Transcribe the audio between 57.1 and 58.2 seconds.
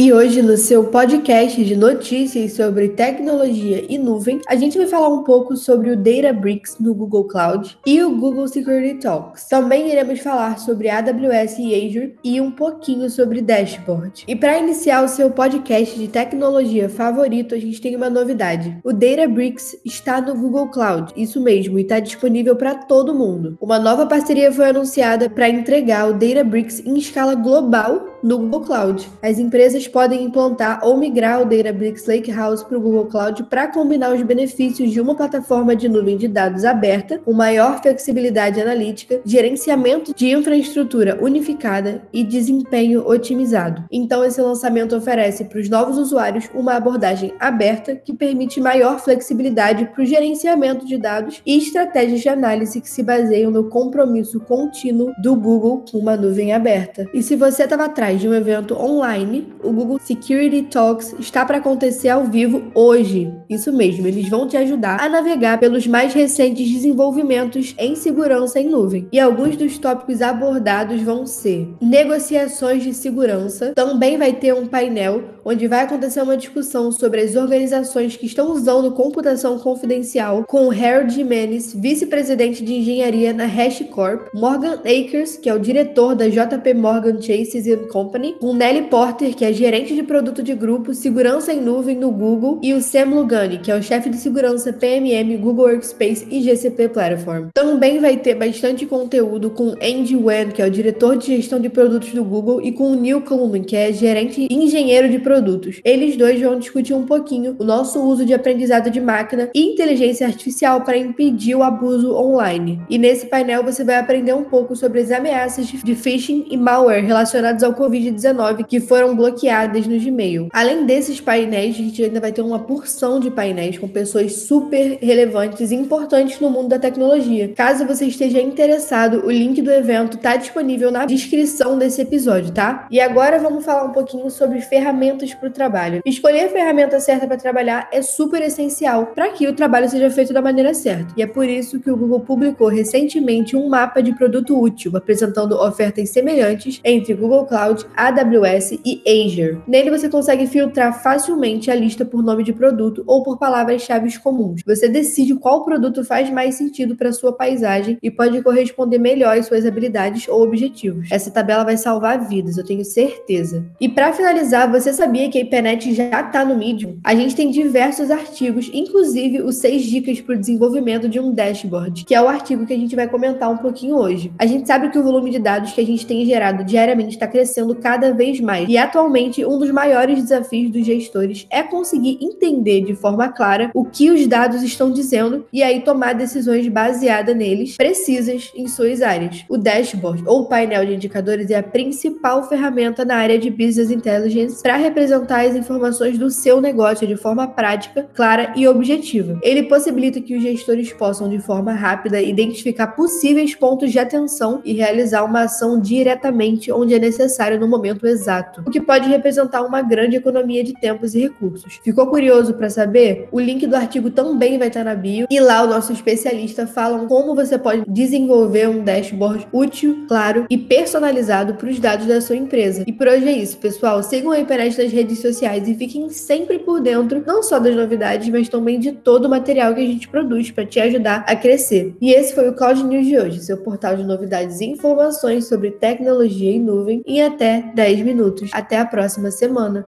E se você estava atrás